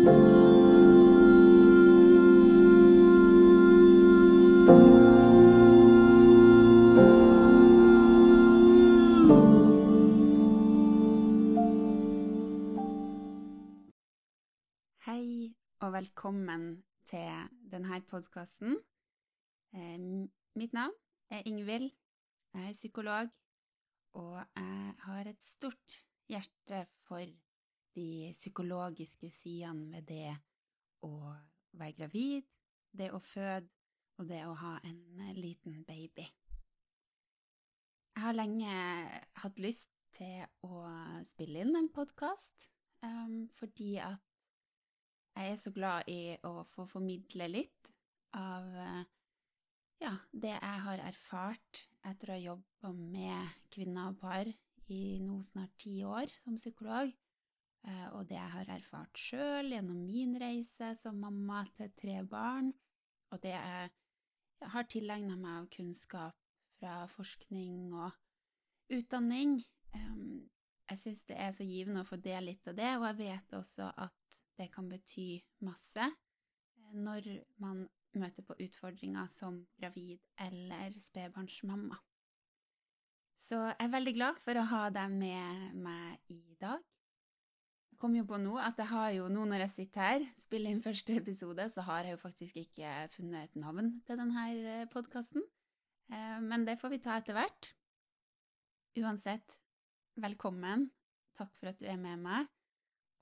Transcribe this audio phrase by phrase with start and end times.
[0.00, 0.06] Hei
[15.80, 17.20] og velkommen til
[17.68, 18.78] denne podkasten.
[20.56, 20.96] Mitt navn
[21.28, 21.90] er Ingvild,
[22.54, 23.28] jeg er psykolog,
[24.12, 27.49] og jeg har et stort hjerte for
[27.96, 30.34] de psykologiske sidene ved det
[31.06, 31.34] å
[31.78, 32.46] være gravid,
[32.92, 33.68] det å føde
[34.20, 36.26] og det å ha en liten baby.
[38.10, 38.72] Jeg har lenge
[39.40, 40.82] hatt lyst til å
[41.24, 42.68] spille inn en podkast,
[43.56, 44.20] fordi at
[45.38, 47.92] jeg er så glad i å få formidle litt
[48.36, 48.66] av
[50.00, 54.50] ja, det jeg har erfart etter å ha jobba med kvinner og par
[54.90, 57.12] i nå snart ti år som psykolog,
[58.12, 62.72] og det jeg har erfart sjøl gjennom min reise som mamma til tre barn,
[63.32, 63.90] og det jeg
[64.74, 66.36] har tilegna meg av kunnskap
[66.80, 68.12] fra forskning og
[68.92, 69.60] utdanning.
[69.94, 73.56] Jeg syns det er så givende å få dele litt av det, og jeg vet
[73.60, 76.10] også at det kan bety masse
[76.90, 77.28] når
[77.62, 77.86] man
[78.18, 81.96] møter på utfordringer som gravid eller spedbarnsmamma.
[83.40, 86.82] Så jeg er veldig glad for å ha deg med meg i dag.
[88.00, 90.80] Kom jo på nå at jeg har jo, nå når jeg sitter her, spiller inn
[90.80, 95.44] første episode, så har jeg jo faktisk ikke funnet et navn til denne podkasten.
[96.40, 97.68] Men det får vi ta etter hvert.
[98.96, 99.58] Uansett,
[100.16, 100.88] velkommen.
[101.36, 102.48] Takk for at du er med meg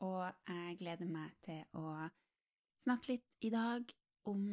[0.06, 1.96] og jeg gleder meg til å
[2.84, 3.90] snakke litt i dag
[4.30, 4.44] om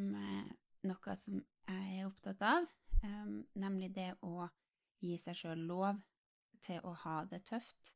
[0.89, 2.65] noe som jeg er opptatt av,
[3.53, 4.47] nemlig det å
[5.05, 6.01] gi seg sjøl lov
[6.65, 7.93] til å ha det tøft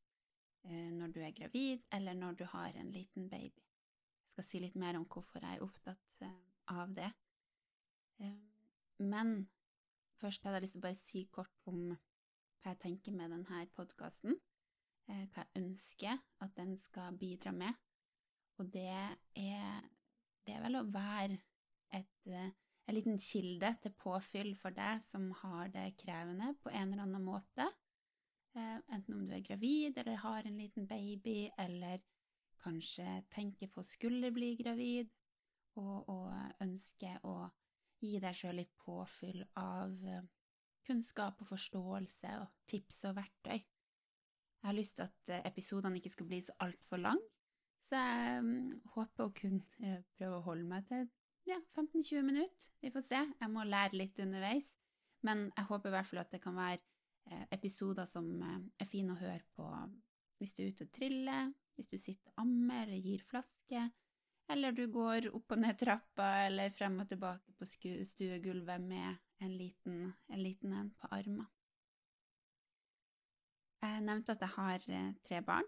[0.69, 3.63] når du er gravid, eller når du har en liten baby.
[4.25, 6.25] Jeg skal si litt mer om hvorfor jeg er opptatt
[6.69, 7.09] av det.
[8.99, 9.49] Men
[10.19, 13.65] først hadde jeg lyst til å bare si kort om hva jeg tenker med denne
[13.73, 14.37] podkasten
[15.09, 17.77] hva jeg ønsker at den skal bidra med.
[18.59, 19.85] Og det er,
[20.45, 21.37] det er vel å være
[21.95, 27.05] et, en liten kilde til påfyll for deg som har det krevende på en eller
[27.07, 27.69] annen måte.
[28.89, 32.01] Enten om du er gravid eller har en liten baby, eller
[32.63, 35.09] kanskje tenker på å skulle bli gravid,
[35.79, 37.49] og, og ønsker å
[38.03, 39.93] gi deg sjøl litt påfyll av
[40.87, 43.59] kunnskap og forståelse og tips og verktøy.
[43.59, 47.21] Jeg har lyst til at eh, episodene ikke skal bli så altfor lang,
[47.87, 48.49] så jeg um,
[48.95, 51.07] håper å kunne prøve å holde meg til
[51.47, 52.67] ja, 15-20 minutter.
[52.83, 53.21] Vi får se.
[53.39, 54.67] Jeg må lære litt underveis.
[55.25, 56.83] Men jeg håper i hvert fall at det kan være
[57.51, 59.67] episoder som uh, er fine å høre på
[60.39, 63.89] hvis du er ute og triller, hvis du sitter og ammer eller gir flaske,
[64.49, 69.55] eller du går opp og ned trappa eller frem og tilbake på stuegulvet med en
[69.55, 71.47] liten en, liten en på armen.
[73.83, 75.67] Jeg nevnte at jeg har eh, tre barn.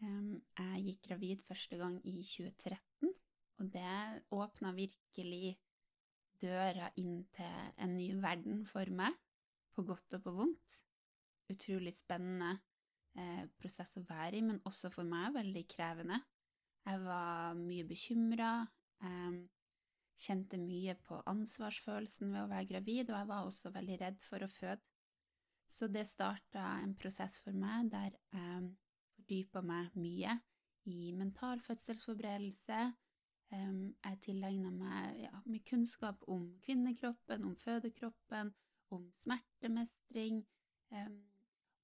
[0.00, 3.12] Jeg gikk gravid første gang i 2013,
[3.60, 5.54] og det åpna virkelig
[6.42, 9.14] døra inn til en ny verden for meg,
[9.76, 10.78] på godt og på vondt.
[11.52, 12.56] Utrolig spennende
[13.18, 16.18] eh, prosess å være i, men også for meg veldig krevende.
[16.86, 18.50] Jeg var mye bekymra,
[20.16, 24.44] kjente mye på ansvarsfølelsen ved å være gravid, og jeg var også veldig redd for
[24.44, 24.82] å føde.
[25.66, 28.68] Så det starta en prosess for meg der jeg
[29.16, 30.36] fordypa meg mye
[30.86, 32.78] i mental fødselsforberedelse.
[33.50, 38.54] Jeg tilegna meg ja, mye kunnskap om kvinnekroppen, om fødekroppen,
[38.94, 40.44] om smertemestring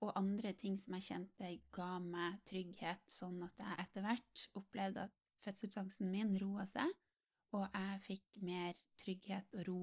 [0.02, 5.06] og andre ting som jeg kjente ga meg trygghet, sånn at jeg etter hvert opplevde
[5.06, 6.90] at fødselsangsten min roa seg,
[7.52, 9.82] og jeg fikk mer trygghet og ro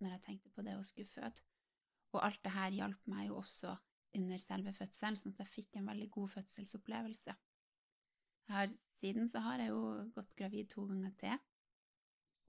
[0.00, 1.44] når jeg tenkte på det å skulle føde.
[2.14, 3.74] Og alt det her hjalp meg jo også
[4.16, 7.34] under selve fødselen, sånn at jeg fikk en veldig god fødselsopplevelse.
[8.50, 9.82] Har, siden så har jeg jo
[10.16, 11.36] gått gravid to ganger til,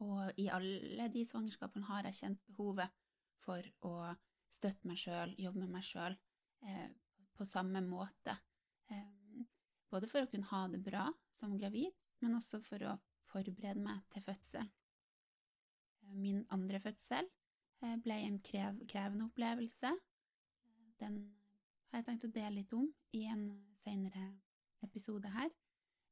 [0.01, 3.00] og i alle de svangerskapene har jeg kjent behovet
[3.41, 3.95] for å
[4.51, 6.17] støtte meg sjøl, jobbe med meg sjøl,
[6.67, 6.89] eh,
[7.37, 8.35] på samme måte.
[8.91, 9.43] Eh,
[9.91, 11.91] både for å kunne ha det bra som gravid,
[12.21, 12.97] men også for å
[13.31, 14.67] forberede meg til fødsel.
[16.03, 17.29] Eh, min andre fødsel
[17.81, 19.89] ble en krev, krevende opplevelse.
[21.01, 21.15] Den
[21.89, 22.85] har jeg tenkt å dele litt om
[23.17, 23.47] i en
[23.81, 24.27] senere
[24.85, 25.49] episode her.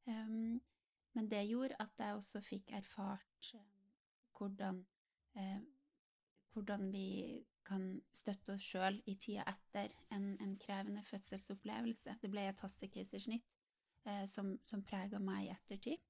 [0.08, 3.52] Men det gjorde at jeg også fikk erfart
[4.34, 4.82] hvordan,
[6.54, 7.08] hvordan vi
[7.70, 7.86] kan
[8.16, 12.16] støtte oss sjøl i tida etter en, en, krevende fødselsopplevelse.
[12.22, 13.46] Det ble et hastekeisersnitt,
[14.08, 16.02] eh, som, som prega meg i ettertid.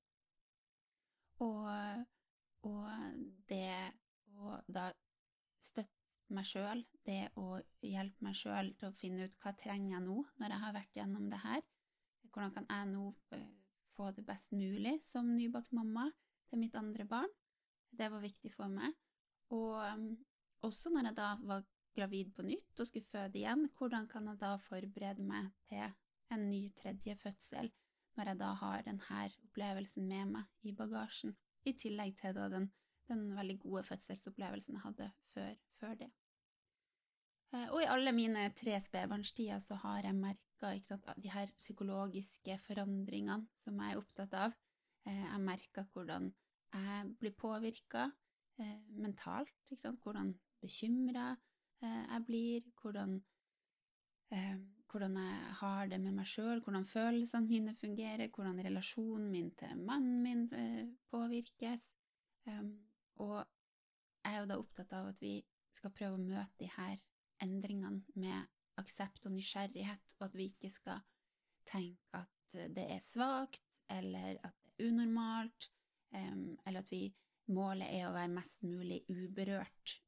[1.44, 1.68] Og,
[2.68, 3.91] og det
[4.39, 4.89] å da
[5.63, 10.06] støtte meg sjøl, det å hjelpe meg sjøl til å finne ut hva trenger jeg
[10.06, 11.63] nå når jeg har vært gjennom det her,
[12.30, 13.47] hvordan kan jeg nå eh,
[13.95, 16.07] få det best mulig som nybakt mamma
[16.50, 17.31] til mitt andre barn,
[17.92, 18.94] det var viktig for meg.
[19.56, 19.81] Og
[20.65, 21.65] også når jeg da var
[21.95, 25.85] gravid på nytt og skulle føde igjen, hvordan kan jeg da forberede meg til
[26.33, 27.71] en ny tredje fødsel
[28.17, 32.67] når jeg da har denne opplevelsen med meg i bagasjen, i tillegg til da den,
[33.07, 36.09] den veldig gode fødselsopplevelsen jeg hadde før, før det.
[37.56, 40.73] Eh, og i alle mine tre spedbarnstider så har jeg merka
[41.17, 44.57] de her psykologiske forandringene som jeg er opptatt av.
[45.07, 46.29] Eh, jeg merka hvordan
[46.73, 48.09] jeg blir påvirka
[48.59, 49.56] eh, mentalt,
[50.03, 51.31] hvordan bekymra
[51.79, 53.21] Eh, jeg blir, hvordan,
[54.31, 54.56] eh,
[54.91, 59.77] hvordan jeg har det med meg sjøl, hvordan følelsene mine fungerer, hvordan relasjonen min til
[59.88, 61.94] mannen min eh, påvirkes.
[63.19, 65.38] Og jeg er jo da opptatt av at vi
[65.75, 67.00] skal prøve å møte de her
[67.44, 68.47] endringene med
[68.79, 71.03] aksept og nysgjerrighet, og at vi ikke skal
[71.67, 75.69] tenke at det er svakt, eller at det er unormalt,
[76.11, 77.03] eller at vi
[77.53, 80.00] målet er å være mest mulig uberørt,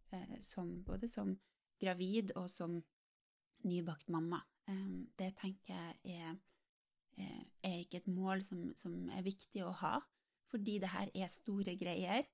[0.43, 1.35] som, både som
[1.81, 2.77] gravid og som
[3.67, 4.41] nybakt mamma.
[5.17, 6.35] Det tenker jeg er,
[7.17, 9.97] eh, er ikke et mål som, som, er viktig å ha,
[10.51, 12.27] fordi det her er store greier,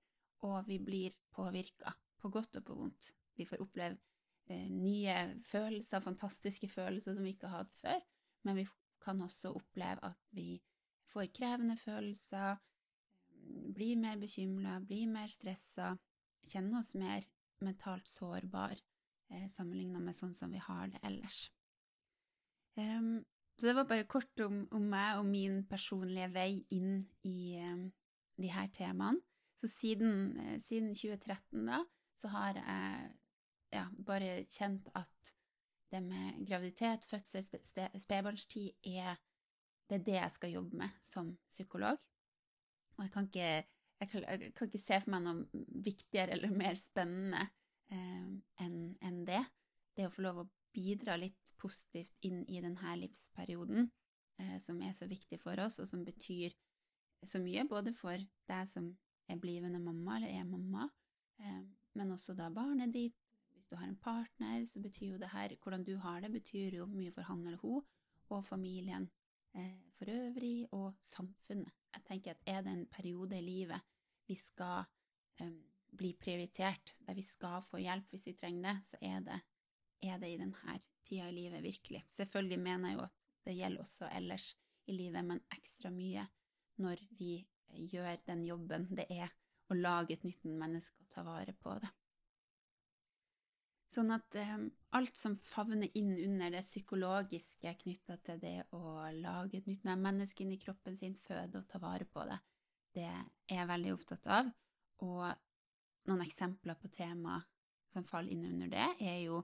[0.46, 3.12] og vi blir påvirka, på godt og på vondt.
[3.38, 3.98] Vi får oppleve
[4.50, 5.16] eh, nye
[5.46, 8.04] følelser, fantastiske følelser som vi ikke har hatt før,
[8.46, 8.68] men vi
[9.04, 10.58] kan også oppleve at vi
[11.08, 12.58] får krevende følelser,
[13.74, 15.94] blir mer bekymra, blir mer stressa,
[16.48, 17.26] kjenner oss mer
[17.66, 18.76] mentalt sårbar
[19.32, 21.48] eh, sammenligna med sånn som vi har det ellers.
[22.78, 23.24] Um,
[23.58, 27.88] så det var bare kort om, om, meg og min personlige vei inn i um,
[28.38, 29.24] de her temaene.
[29.58, 31.82] Så siden, eh, siden 2013, da,
[32.22, 33.08] så har jeg
[33.74, 35.34] ja, bare kjent at
[35.90, 37.46] det med graviditet, fødsel,
[37.98, 39.18] spedbarnstid er
[39.90, 41.98] er det jeg skal jobbe med som psykolog.
[42.98, 43.64] Og jeg kan ikke,
[43.98, 47.48] jeg kan, jeg kan ikke se for meg noe viktigere eller mer spennende
[47.94, 48.28] eh,
[48.64, 49.42] enn en det.
[49.98, 53.90] Det å få lov å bidra litt positivt inn i denne livsperioden,
[54.42, 56.54] eh, som er så viktig for oss, og som betyr
[57.26, 58.92] så mye, både for deg som
[59.28, 60.86] er blivende mamma eller er mamma,
[61.42, 61.64] eh,
[61.98, 63.18] men også da barnet ditt.
[63.56, 66.78] Hvis du har en partner, så betyr jo det her Hvordan du har det, betyr
[66.78, 67.82] jo mye for han eller hun,
[68.30, 69.10] og familien
[69.56, 71.74] eh, for øvrig, og samfunnet.
[71.96, 73.84] Jeg tenker at er det en periode i livet
[74.28, 74.86] vi skal
[75.42, 75.58] um,
[75.98, 79.40] bli prioritert, der vi skal få hjelp hvis vi trenger det, så er det,
[80.04, 82.04] er det i denne tida i livet virkelig.
[82.12, 84.50] Selvfølgelig mener jeg jo at det gjelder også ellers
[84.88, 86.28] i livet, men ekstra mye
[86.84, 87.40] når vi
[87.92, 89.32] gjør den jobben det er
[89.72, 91.90] å lage et nytt menneske og ta vare på det.
[93.98, 94.58] Sånn at eh,
[94.94, 100.44] alt som favner inn under det psykologiske knytta til det å lage et nytt menneske
[100.44, 102.38] inn i kroppen sin, føde og ta vare på det,
[102.94, 104.52] det er jeg veldig opptatt av.
[105.02, 105.24] Og
[106.12, 107.40] noen eksempler på tema
[107.90, 109.40] som faller inn under det, er jo,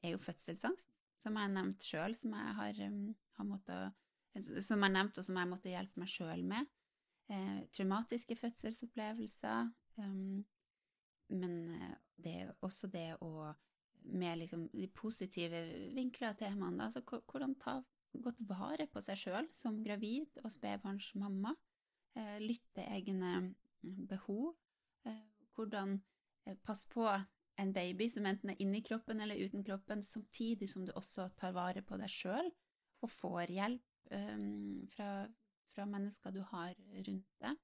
[0.00, 4.00] er jo fødselsangst, som jeg har nevnt sjøl, som jeg har, um, har måttet,
[4.64, 6.72] som jeg nevnte, og som jeg måtte hjelpe meg sjøl med.
[7.28, 9.68] Eh, traumatiske fødselsopplevelser.
[10.00, 10.40] Um,
[11.36, 11.94] men eh,
[12.24, 13.52] det er også det å
[14.04, 15.62] Med liksom de positive
[15.96, 17.78] vinklene av temaene, altså hvordan ta
[18.22, 21.54] godt vare på seg sjøl som gravid og spedbarnsmamma.
[22.14, 24.54] Eh, lytte egne behov.
[25.06, 25.22] Eh,
[25.54, 25.96] hvordan
[26.46, 27.06] eh, passe på
[27.58, 31.54] en baby som enten er inni kroppen eller uten kroppen, samtidig som du også tar
[31.54, 32.50] vare på deg sjøl
[33.04, 33.90] og får hjelp
[34.92, 35.08] fra,
[35.72, 37.60] fra, mennesker du har rundt deg.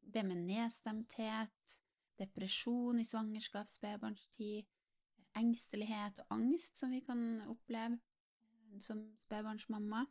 [0.00, 1.76] Det med nedstemthet,
[2.18, 4.66] depresjon i svangerskap, spedbarnstid,
[5.36, 7.98] engstelighet og angst som vi kan oppleve
[8.82, 10.04] som spedbarnsmamma.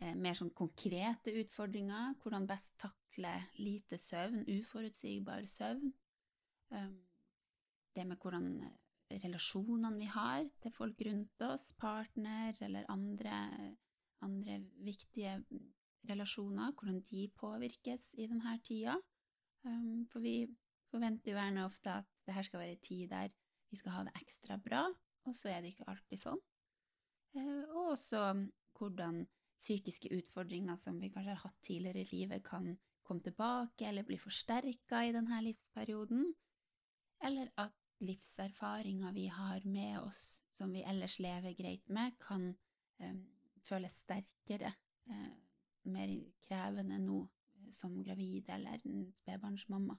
[0.00, 5.92] Eh, mer sånn konkrete utfordringer, hvordan best takle lite søvn, uforutsigbar søvn.
[6.70, 6.94] Um,
[7.94, 13.34] det med hvordan eh, relasjonene vi har til folk rundt oss, partner eller andre,
[14.24, 15.36] andre viktige
[16.08, 18.96] relasjoner, hvordan de påvirkes i denne tida.
[19.66, 20.46] Um, for vi
[20.90, 23.32] forventer jo gjerne ofte at det her skal være tid der
[23.70, 24.84] vi skal ha det ekstra bra,
[25.26, 26.40] og så er det ikke alltid sånn.
[27.36, 28.24] Uh, og også
[28.78, 29.22] hvordan
[29.60, 32.72] psykiske utfordringer som vi kanskje har hatt tidligere i livet, kan
[33.06, 36.32] komme tilbake eller bli forsterka i denne livsperioden,
[37.26, 42.48] eller at livserfaringer vi har med oss som vi ellers lever greit med, kan
[43.00, 43.16] eh,
[43.66, 44.72] føles sterkere,
[45.10, 45.32] eh,
[45.92, 46.14] mer
[46.46, 48.80] krevende nå eh, som gravid eller
[49.20, 49.98] spedbarnsmamma.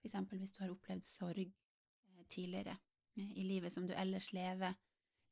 [0.00, 2.78] For eksempel hvis du har opplevd sorg eh, tidligere
[3.18, 4.78] eh, i livet som du ellers lever,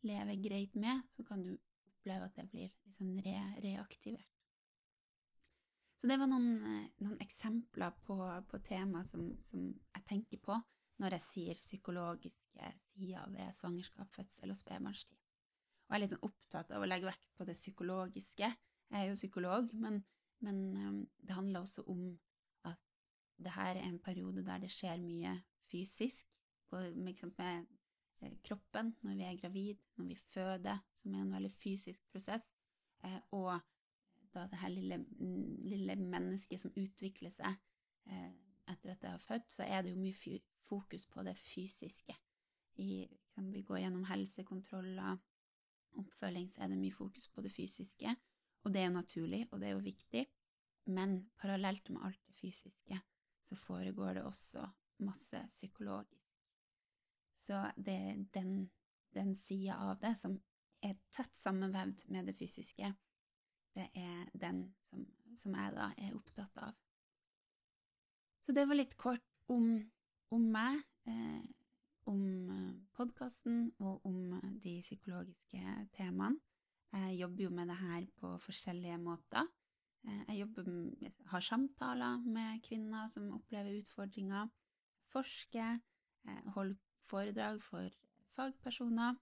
[0.04, 1.54] lever greit med, så kan du
[1.88, 4.34] oppleve at det blir liksom re reaktivert.
[5.98, 8.18] Så det var noen, eh, noen eksempler på,
[8.50, 10.60] på tema som, som, jeg tenker på
[11.00, 15.16] når jeg sier psykologiske sider ved svangerskap, fødsel og spedbarnstid.
[15.16, 18.48] Og jeg er litt sånn opptatt av å legge vekt på det psykologiske.
[18.92, 20.02] Jeg er jo psykolog, men,
[20.44, 22.10] men det handler også om
[23.38, 25.34] det her er en periode der det skjer mye
[25.70, 26.26] fysisk,
[26.72, 27.66] liksom med
[28.20, 32.52] eh, kroppen når vi er gravid, når vi føder, som er en veldig fysisk prosess,
[33.04, 33.60] eh, og
[34.34, 34.98] da det her lille,
[35.64, 37.54] lille mennesket som utvikler seg
[38.10, 38.32] eh,
[38.68, 42.14] etter at det har født, så er det jo mye fokus på det fysiske.
[42.78, 43.06] I,
[43.38, 45.16] vi går gjennom helsekontroller,
[45.98, 48.12] oppfølging, så er det mye fokus på det fysiske,
[48.64, 50.26] og det er jo naturlig, og det er jo viktig,
[50.92, 53.00] men parallelt med alt det fysiske,
[53.48, 54.66] så foregår det også
[55.04, 56.24] masse psykologisk.
[57.38, 58.70] Så det er den,
[59.14, 60.34] den sida av det som
[60.84, 62.90] er tett sammenvevd med det fysiske,
[63.74, 65.06] det er den som,
[65.38, 66.74] som jeg da er opptatt av.
[68.42, 69.70] Så det var litt kort om,
[70.34, 71.44] om meg, eh,
[72.08, 72.22] om
[72.54, 76.40] eh, podkasten og om eh, de psykologiske temaene.
[76.88, 79.44] Jeg jobber jo med det her på forskjellige måter.
[80.06, 80.68] Eh, jeg jobber,
[81.32, 84.50] har samtaler med kvinner som opplever utfordringer,
[85.08, 85.78] forsker,
[86.54, 86.76] holder
[87.08, 87.88] foredrag for
[88.36, 89.16] fagpersoner.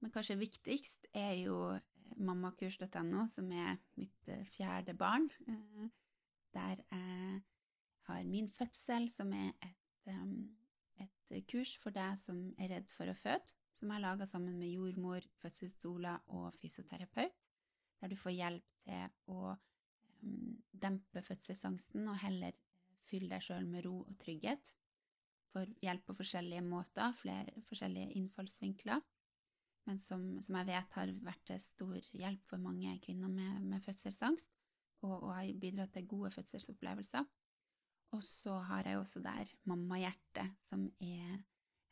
[0.00, 1.58] Men kanskje viktigst er jo
[2.16, 5.28] mammakurs.no, som er mitt fjerde barn,
[6.54, 7.40] der jeg
[8.08, 13.16] har min fødsel, som er et, et kurs for deg som er redd for å
[13.16, 17.36] føde, som jeg laga sammen med jordmor, fødselsdoula og fysioterapeut,
[18.00, 19.54] der du får hjelp til å
[20.20, 22.56] dempe fødselsangsten og heller
[23.08, 24.74] fylle deg sjøl med ro og trygghet.
[25.50, 29.02] Får hjelp på forskjellige måter, flere forskjellige innfallsvinkler,
[29.88, 33.82] men som, som jeg vet har vært til stor hjelp for mange kvinner med, med
[33.82, 34.52] fødselsangst,
[35.02, 37.24] og, og har bidratt til gode fødselsopplevelser.
[38.14, 41.40] Og så har jeg også der Mammahjertet, som er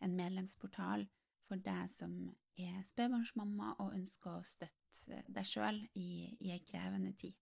[0.04, 1.06] en medlemsportal
[1.48, 2.14] for deg som
[2.58, 7.34] er spedbarnsmamma og ønsker å støtte deg sjøl i, i ei krevende tid.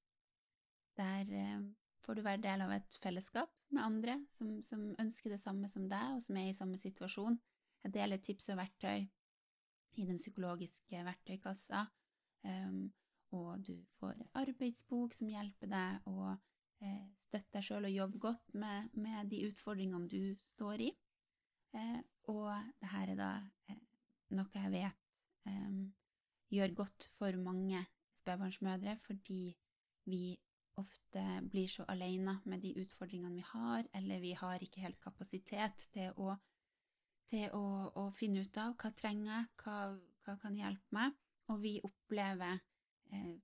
[0.97, 1.61] Der eh,
[2.05, 5.89] får du være del av et fellesskap med andre som, som, ønsker det samme som
[5.91, 7.39] deg, og som er i samme situasjon.
[7.85, 9.07] Jeg deler tips og verktøy
[9.97, 11.87] i den psykologiske verktøykassa,
[12.45, 12.83] um,
[13.37, 16.31] og du får arbeidsbok som hjelper deg å
[16.85, 20.91] eh, støtte deg sjøl og jobbe godt med, med, de utfordringene du står i.
[21.77, 21.99] Eh,
[22.33, 23.31] og det her er da
[24.37, 25.81] noe jeg vet eh,
[26.55, 27.83] gjør godt for mange
[28.21, 29.57] spedbarnsmødre, fordi
[30.07, 30.37] vi
[30.81, 35.89] ofte blir så alene med de utfordringene vi har, eller vi har ikke helt kapasitet
[35.95, 36.37] til å,
[37.31, 37.65] til å,
[37.97, 39.79] å finne ut av hva trenger jeg, hva,
[40.27, 41.17] hva kan hjelpe meg,
[41.53, 42.61] og vi opplever
[43.13, 43.35] eh,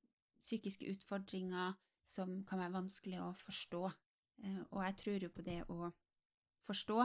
[0.42, 3.82] psykiske utfordringer, som kan være vanskelig å forstå.
[4.42, 5.92] Eh, og jeg tror jo på det å
[6.66, 6.98] forstå,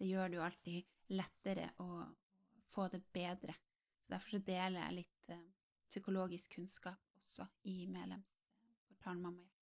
[0.00, 2.02] det gjør det jo alltid lettere å
[2.70, 3.54] få det bedre.
[4.02, 5.46] Så derfor så deler jeg litt eh,
[5.90, 9.59] psykologisk kunnskap også i medlemsportalen Mammahjerte.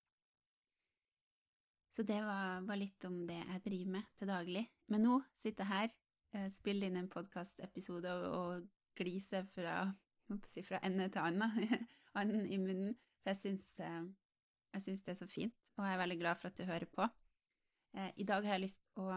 [1.95, 4.65] Så det var, var, litt om det jeg driver med til daglig.
[4.93, 5.95] Men nå sitter jeg her,
[6.37, 9.81] eh, spiller inn en podkastepisode og, og gliser fra,
[10.67, 11.21] fra ende til
[12.19, 12.97] annen, i munnen.
[13.23, 13.73] For jeg syns
[14.69, 16.89] jeg syns det er så fint, og jeg er veldig glad for at du hører
[16.93, 17.07] på.
[17.97, 19.07] Eh, I dag har jeg lyst å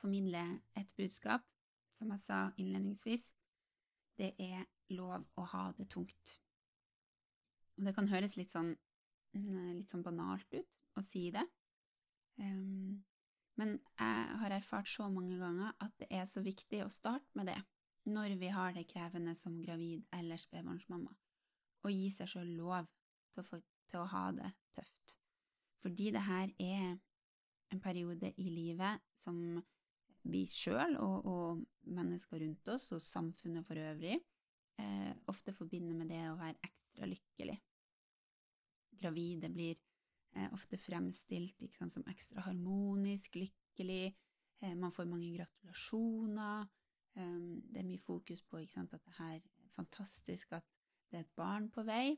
[0.00, 0.42] formidle
[0.78, 1.42] et budskap,
[1.98, 3.32] som jeg sa innledningsvis.
[4.20, 6.36] Det er lov å ha det tungt.
[7.76, 8.74] Og det kan høres litt sånn,
[9.34, 11.44] mm, litt sånn banalt ut å si det,
[12.40, 13.00] um,
[13.60, 17.50] men jeg har erfart så mange ganger at det er så viktig å starte med
[17.50, 17.58] det
[18.08, 21.12] når vi har det krevende som gravid eller spedbarnsmamma,
[21.84, 22.88] å gi seg sjøl lov
[23.34, 25.16] til å få til å ha det tøft.
[25.82, 26.98] Fordi det her er
[27.70, 29.60] en periode i livet som
[30.30, 34.18] vi sjøl og, og, mennesker rundt oss og samfunnet for øvrig
[34.78, 37.56] eh, ofte forbinder med det å være ekstra lykkelig.
[39.00, 39.80] Gravide blir
[40.40, 44.14] eh, ofte fremstilt sant, som ekstra harmonisk, lykkelig,
[44.62, 46.68] eh, man får mange gratulasjoner,
[47.16, 47.38] eh,
[47.70, 49.40] det er mye fokus på sant, at det er
[49.76, 50.66] fantastisk at
[51.10, 52.14] det er et barn på vei,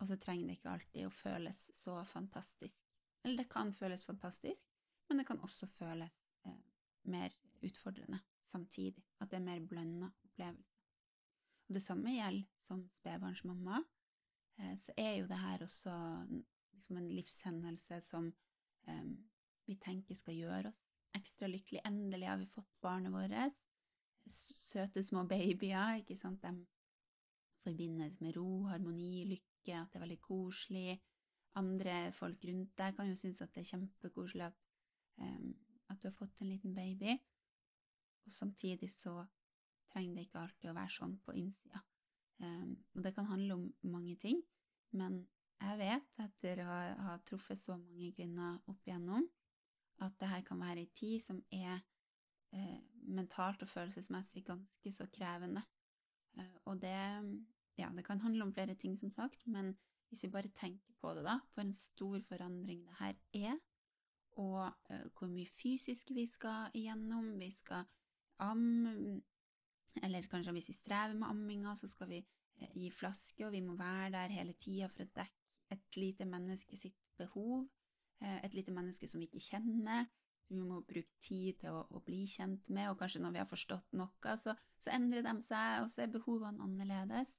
[0.00, 2.80] og så trenger det ikke alltid å føles så fantastisk.
[3.22, 4.68] Eller det kan føles fantastisk,
[5.08, 6.12] men det kan også føles
[6.48, 6.60] eh,
[7.12, 7.34] mer
[7.66, 10.78] utfordrende samtidig, at det er mer blønna opplevelse.
[11.68, 13.82] Og det samme gjelder som spedbarnsmamma.
[14.58, 15.92] eh, så er jo det her også
[16.90, 18.32] liksom en livshendelse som
[18.86, 19.28] um,
[19.66, 21.80] vi tenker skal gjøre oss ekstra lykkelig.
[21.84, 23.54] Endelig har vi fått barnet vårt.
[24.26, 26.42] Søte små babyer, ikke sant.
[26.42, 26.66] De
[27.64, 31.00] forbindes med ro, harmoni, lykke, at det er veldig koselig.
[31.58, 34.60] Andre folk rundt deg kan jo synes at det er kjempekoselig at,
[35.18, 35.54] um,
[35.90, 37.16] at du har fått en liten baby,
[38.26, 39.24] og samtidig så
[39.90, 41.82] trenger det ikke alltid å være sånn på innsida.
[42.38, 44.38] Um, og det kan handle om mange ting,
[44.94, 45.24] men
[45.60, 49.26] jeg vet, etter å ha truffet så mange kvinner opp igjennom,
[50.00, 51.82] at det her kan være ei tid som er
[52.56, 52.80] eh,
[53.12, 55.64] mentalt og følelsesmessig ganske så krevende.
[56.38, 56.98] Eh, og det
[57.78, 59.70] Ja, det kan handle om flere ting, som sagt, men
[60.10, 63.54] hvis vi bare tenker på det, da, for en stor forandring det her er,
[64.42, 67.86] og eh, hvor mye fysisk vi skal igjennom, vi skal
[68.44, 69.20] amme,
[70.02, 73.62] eller kanskje hvis vi strever med amminga, så skal vi eh, gi flaske, og vi
[73.64, 75.39] må være der hele tida for å dekke
[75.70, 77.66] et lite menneske sitt behov,
[78.20, 80.08] eh, et lite menneske som vi ikke kjenner,
[80.46, 83.42] som vi må bruke tid til å, å, bli kjent med, og kanskje når vi
[83.42, 87.36] har forstått noe, så, så endrer de seg, og så er behovene annerledes.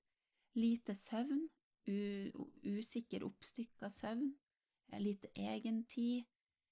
[0.56, 1.44] Lite søvn,
[1.88, 1.98] u,
[2.78, 4.32] usikker, oppstykka søvn,
[4.92, 6.28] eh, lite egentid.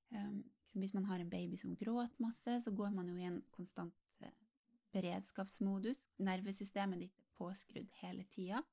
[0.10, 0.42] Um,
[0.74, 3.94] hvis man har en baby som gråter masse, så går man jo i en konstant
[4.24, 4.32] uh,
[4.96, 6.06] beredskapsmodus.
[6.26, 8.64] Nervesystemet ditt er påskrudd hele tida.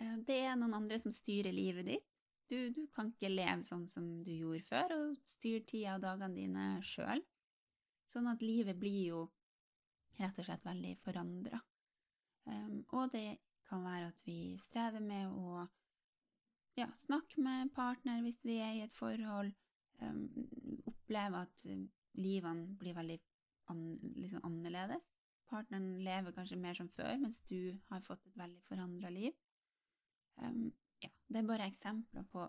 [0.00, 2.06] Uh, det er noen andre som styrer livet ditt.
[2.50, 6.34] Du, du, kan ikke leve sånn som du gjorde før, og styre tida og dagene
[6.34, 7.22] dine sjøl.
[8.10, 9.20] Sånn at livet blir jo
[10.18, 11.60] rett og slett veldig forandra.
[12.50, 13.38] Um, og det
[13.70, 15.60] kan være at vi strever med å
[16.78, 19.52] ja, snakke med partner hvis vi er i et forhold,
[20.02, 20.24] um,
[20.90, 21.66] oppleve at
[22.18, 23.18] livene blir veldig
[23.70, 23.84] an,
[24.16, 25.06] liksom annerledes.
[25.50, 29.34] Partneren lever kanskje mer som før, mens du har fått et veldig forandra liv.
[30.42, 30.70] Um,
[31.02, 32.46] ja, det er bare eksempler på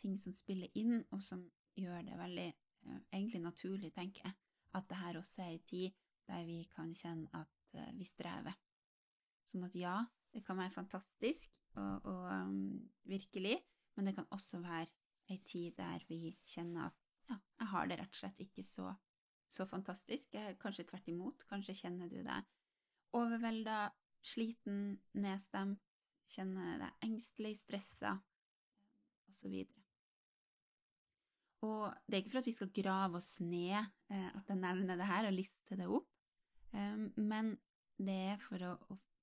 [0.00, 1.44] ting som spiller inn, og som
[1.78, 4.36] gjør det veldig uh, egentlig naturlig, tenker jeg,
[4.78, 5.98] at det her også er ei tid
[6.30, 8.56] der vi kan kjenne at uh, vi strever.
[9.48, 9.96] Sånn at ja,
[10.30, 13.58] det kan være fantastisk og, og um, virkelig,
[13.96, 14.88] men det kan også være
[15.30, 18.92] ei tid der vi kjenner at ja, jeg har det rett og slett ikke så,
[19.50, 20.34] så fantastisk.
[20.58, 21.44] Kanskje tvert imot.
[21.50, 22.46] Kanskje kjenner du deg
[23.16, 23.90] overvelda,
[24.22, 25.82] sliten, nedstemt,
[26.30, 28.14] kjenner deg engstelig, stressa,
[29.30, 29.54] osv.
[31.66, 34.96] Og det er ikke for at vi skal grave oss ned eh, at jeg nevner
[34.96, 36.08] det her og liste det opp,
[36.72, 37.52] um, men
[38.00, 38.74] det er for å,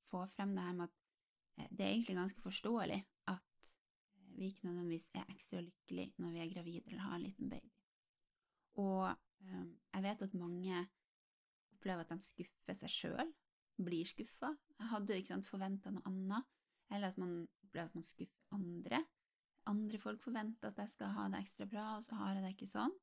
[0.08, 1.00] få frem det her med at
[1.60, 3.00] eh, det er egentlig ganske forståelig
[3.34, 7.26] at eh, vi ikke nødvendigvis er ekstra lykkelige når vi er gravide eller har en
[7.26, 7.74] liten baby.
[8.78, 9.10] Og
[9.48, 10.80] jeg vet at mange
[11.74, 13.30] opplever at de skuffer seg sjøl,
[13.78, 14.50] blir skuffa.
[14.78, 16.57] Jeg hadde ikke forventa noe annet
[16.92, 19.04] eller at man opplever at man skuffer andre.
[19.68, 22.54] Andre folk forventer at jeg skal ha det ekstra bra, og så har jeg det
[22.56, 22.96] ikke sånn.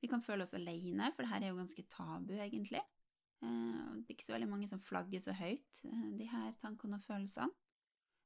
[0.00, 2.80] Vi kan føle oss alene, for det her er jo ganske tabu, egentlig.
[3.44, 6.96] Eh, det er ikke så veldig mange som flagger så høyt, eh, de her tankene
[6.96, 7.52] og følelsene.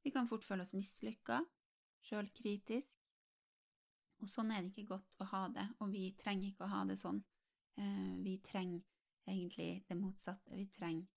[0.05, 1.41] Vi kan fort føle oss mislykka,
[2.05, 2.93] sjølkritisk.
[4.23, 6.85] Og sånn er det ikke godt å ha det, og vi trenger ikke å ha
[6.87, 7.25] det sånn.
[7.81, 8.85] Eh, vi trenger
[9.27, 10.55] egentlig det motsatte.
[10.55, 11.09] Vi trenger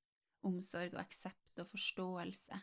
[0.47, 2.57] omsorg og aksept og forståelse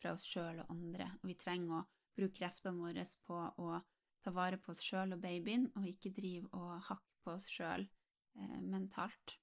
[0.00, 1.86] fra oss sjøl og andre, og vi trenger å
[2.16, 3.78] bruke kreftene våre på å
[4.24, 7.86] ta vare på oss sjøl og babyen, og ikke drive og hakke på oss sjøl
[7.86, 9.36] eh, mentalt.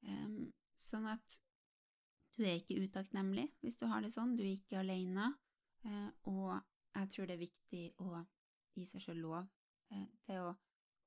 [0.00, 0.48] Um,
[0.80, 1.40] sånn at
[2.36, 5.32] du er ikke utakknemlig hvis du har det sånn, du er ikke alene,
[5.84, 6.54] eh, og
[6.96, 8.22] jeg tror det er viktig å
[8.78, 9.42] gi seg sjøl lov
[9.92, 10.54] eh, til å,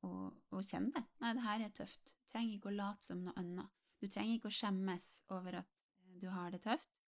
[0.06, 0.12] å,
[0.54, 1.04] å, kjenne det.
[1.24, 2.14] Nei, det her er tøft.
[2.14, 3.82] Du trenger ikke å late som noe annet.
[4.02, 7.03] Du trenger ikke å skjemmes over at eh, du har det tøft.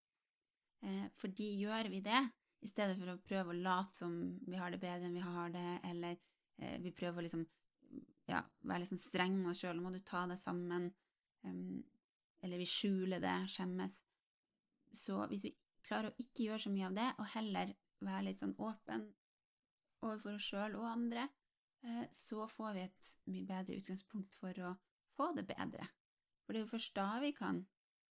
[0.84, 2.22] Eh, fordi gjør vi det,
[2.64, 4.14] i stedet for å prøve å late som
[4.46, 6.16] vi har det bedre enn vi har det, eller
[6.58, 7.44] eh, vi prøver å liksom
[8.26, 10.88] ja, være litt sånn streng med oss sjøl, må du ta deg sammen,
[11.46, 11.78] um,
[12.42, 14.00] eller vi skjuler det, skjemmes,
[14.96, 15.54] så hvis vi
[15.86, 17.74] klarer å ikke gjøre så mye av det, og heller
[18.06, 19.06] være litt sånn åpen
[20.04, 21.28] overfor oss sjøl og andre,
[21.86, 24.74] eh, så får vi et mye bedre utgangspunkt for å
[25.16, 25.86] få det bedre.
[26.44, 27.62] For det er jo først da vi kan,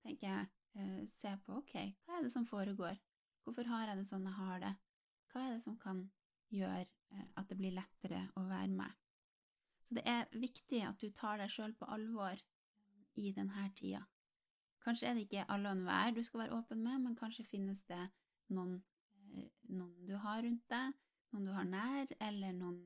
[0.04, 0.48] tenker jeg,
[1.10, 2.98] se på ok, hva er det som foregår,
[3.46, 4.74] hvorfor har jeg det sånn jeg har det,
[5.32, 6.02] hva er det som kan
[6.54, 8.92] gjøre uh, at det blir lettere å være med.
[9.86, 14.04] Så det er viktig at du tar deg sjøl på alvor uh, i denne tida.
[14.86, 17.82] Kanskje er det ikke alle og enhver du skal være åpen med, men kanskje finnes
[17.90, 18.02] det
[18.54, 18.78] noen,
[19.70, 21.00] noen du har rundt deg,
[21.34, 22.84] noen du har nær, eller noen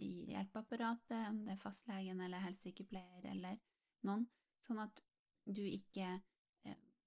[0.00, 3.60] i hjelpeapparatet, om det er fastlegen eller helsesykepleier eller
[4.08, 4.26] noen,
[4.64, 5.02] sånn at
[5.46, 6.08] du ikke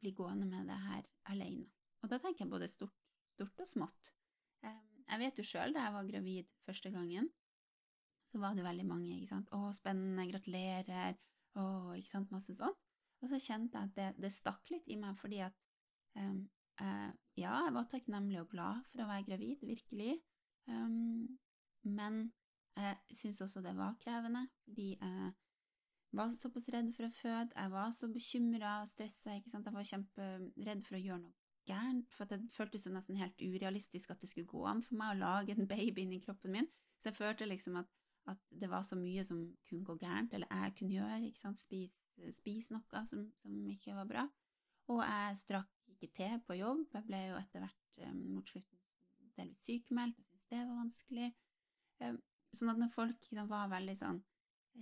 [0.02, 1.68] bli gående med det her alene.
[2.04, 2.96] Og da tenker jeg både stort,
[3.36, 4.14] stort og smått.
[5.10, 7.30] Jeg vet jo sjøl, da jeg var gravid første gangen,
[8.30, 9.50] så var det veldig mange, ikke sant.
[9.56, 11.18] Å, spennende, gratulerer,
[11.58, 11.66] å,
[11.98, 12.78] ikke sant, masse sånt.
[13.20, 15.56] Og så kjente jeg at det, det stakk litt i meg, fordi at
[16.20, 16.44] um,
[16.84, 17.10] uh,
[17.40, 20.20] Ja, jeg var takknemlig og glad for å være gravid, virkelig,
[20.70, 21.26] um,
[21.88, 22.28] men
[22.80, 25.34] jeg syns også det var krevende, fordi jeg
[26.18, 29.76] var såpass redd for å føde, jeg var så bekymra og stressa, ikke sant, jeg
[29.76, 31.36] var kjemperedd for å gjøre noe
[31.70, 35.14] gærent, for det føltes jo nesten helt urealistisk at det skulle gå an for meg
[35.14, 37.92] å lage en baby inni kroppen min, så jeg følte liksom at,
[38.32, 41.62] at det var så mye som kunne gå gærent, eller jeg kunne gjøre, ikke sant,
[41.62, 42.02] spise
[42.36, 44.26] spise noe som, som, ikke var bra,
[44.92, 48.80] og jeg strakk ikke til på jobb, jeg ble jo etter hvert um, mot slutten
[49.40, 51.30] delvis sykemeldt, jeg syntes det var vanskelig,
[52.04, 52.20] um,
[52.60, 54.20] sånn at når folk liksom, var veldig sånn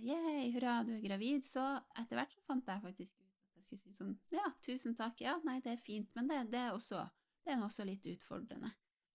[0.02, 1.64] yeah, hurra, du er gravid, så
[1.98, 5.22] etter hvert så fant jeg faktisk ut at jeg skulle si sånn ja, tusen takk,
[5.24, 7.02] ja, nei, det er fint, men det, det, er, også,
[7.44, 8.70] det er også litt utfordrende,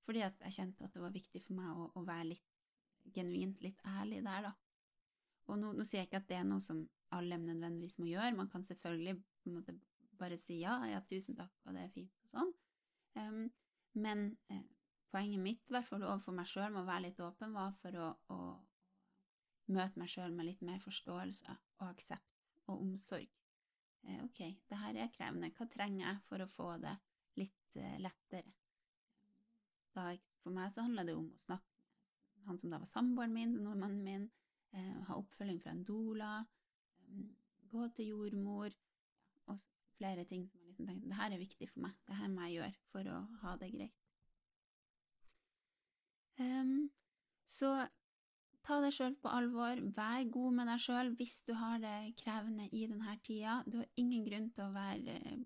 [0.07, 2.59] fordi at jeg kjente at det var viktig for meg å, å være litt
[3.15, 4.53] genuint, litt ærlig der, da.
[5.51, 8.35] Og nå, nå, sier jeg ikke at det er noe som alle nødvendigvis må gjøre,
[8.37, 9.75] man kan selvfølgelig på en måte
[10.19, 12.53] bare si ja, ja, tusen takk, og det er fint, og sånn,
[13.19, 13.43] um,
[13.99, 14.63] men eh,
[15.13, 17.99] poenget mitt, i hvert fall overfor meg sjøl, med å være litt åpen, var for
[18.01, 18.37] å, å
[19.73, 22.29] møte meg sjøl med litt mer forståelse og aksept
[22.71, 23.29] og omsorg.
[24.03, 26.93] Eh, ok, det her er krevende, hva trenger jeg for å få det
[27.39, 28.55] litt eh, lettere?
[29.93, 30.09] Da,
[30.43, 31.69] for meg så handler det om å snakke
[32.37, 34.25] med han som da var samboeren min, nordmannen min,
[34.75, 36.33] eh, ha oppfølging fra en doula,
[37.73, 38.75] gå til jordmor,
[39.47, 39.59] og
[39.97, 42.47] flere ting som jeg liksom tenkte det her er viktig for meg, det her må
[42.47, 43.99] jeg gjøre for å ha det greit.
[46.41, 46.89] Um,
[47.45, 47.75] så
[48.63, 52.69] Ta deg sjøl på alvor, vær god med deg sjøl hvis du har det krevende
[52.71, 53.57] i denne tida.
[53.67, 55.41] Du har ingen grunn til å være eh,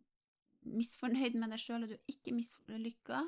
[0.67, 3.23] misfornøyd med deg sjøl, og du er ikke mislykka.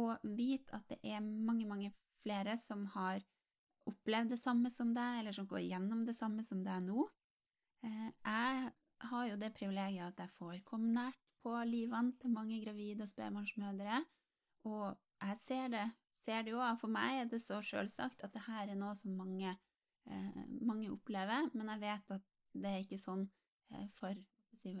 [0.00, 3.20] Og vit at det er mange, mange flere som har
[3.88, 7.04] opplevd det samme som deg, eller som går gjennom det samme som deg nå.
[7.84, 8.72] Eh, jeg
[9.12, 13.12] har jo det privilegiet at jeg får komme nært på livene til mange gravide og
[13.12, 14.02] spedbarnsmødre,
[14.66, 15.86] og jeg ser det
[16.28, 19.16] ser det jo, for meg er det så selvsagt at det her er noe som
[19.16, 19.54] mange,
[20.06, 23.24] eh, mange opplever, men jeg vet at det er ikke sånn
[23.72, 24.16] eh, for
[24.60, 24.74] si,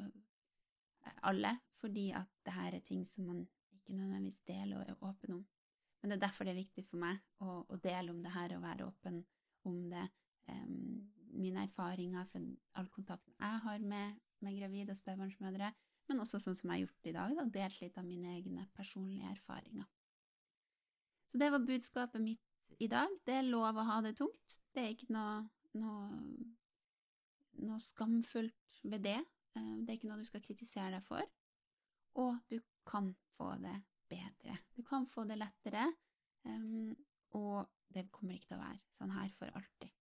[1.24, 5.38] alle, fordi at det her er ting som man ikke nødvendigvis deler og er åpen
[5.38, 5.44] om.
[6.00, 8.54] Men det er derfor det er viktig for meg å, å dele om det her
[8.54, 9.22] og være åpen
[9.68, 10.04] om det.
[10.52, 10.66] Eh,
[11.38, 12.40] mine erfaringer fra
[12.80, 15.72] all kontakten jeg har med, med gravide og spedbarnsmødre,
[16.08, 18.64] men også sånn som jeg har gjort i dag, da, delt litt av mine egne
[18.76, 19.88] personlige erfaringer.
[21.28, 23.10] Så det var budskapet mitt i dag.
[23.24, 24.60] Det er lov å ha det tungt.
[24.72, 25.42] Det er ikke noe,
[25.76, 26.06] noe,
[27.64, 29.18] noe skamfullt ved det.
[29.58, 31.24] Eh, det er ikke noe du skal kritisere deg for.
[32.18, 33.76] Og du kan få det
[34.08, 34.56] bedre.
[34.74, 35.84] Du kan få det lettere,
[36.48, 36.94] um,
[37.36, 39.92] og det kommer ikke til å være sånn her for alltid.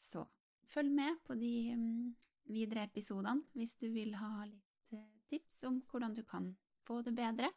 [0.00, 0.24] Så
[0.72, 2.14] følg med på de um,
[2.48, 6.48] videre episodene hvis du vil ha litt uh, tips om hvordan du kan
[6.84, 7.52] få det bedre.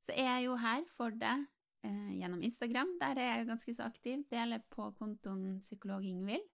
[0.00, 1.44] Så er jeg jo her for deg
[1.86, 2.96] eh, gjennom Instagram.
[3.00, 4.24] Der er jeg ganske så aktiv.
[4.30, 6.46] Deler på kontoen Psykolog Ingvild.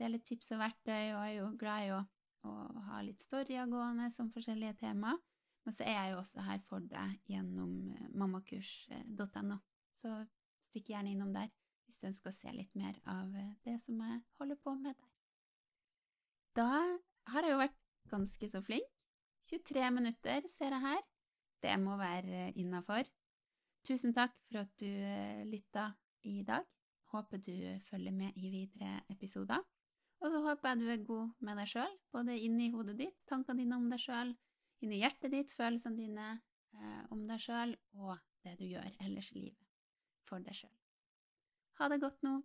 [0.00, 2.00] Deler tips og verktøy, og er jo glad i å,
[2.48, 2.52] å
[2.88, 5.14] ha litt storyer gående som forskjellige tema.
[5.62, 9.58] Men så er jeg jo også her for deg gjennom eh, mammakurs.no,
[10.00, 10.14] så
[10.70, 11.50] stikk gjerne innom der
[11.86, 14.96] hvis du ønsker å se litt mer av eh, det som jeg holder på med
[14.96, 15.10] der.
[16.56, 16.68] Da
[17.32, 17.78] har jeg jo vært
[18.10, 18.88] ganske så flink.
[19.50, 21.02] 23 minutter ser jeg her.
[21.62, 23.06] Det må være innafor.
[23.82, 25.88] Tusen takk for at du eh, lytta
[26.30, 26.66] i dag.
[27.12, 29.58] Håper du følger med i videre episoder.
[30.22, 33.64] Og så håper jeg du er god med deg sjøl, både inni hodet ditt, tankene
[33.64, 34.30] dine om deg sjøl,
[34.86, 36.28] inni hjertet ditt, følelsene dine
[36.78, 38.14] eh, om deg sjøl, og
[38.46, 39.68] det du gjør ellers i livet
[40.30, 40.74] for deg sjøl.
[41.80, 42.38] Ha det godt nå.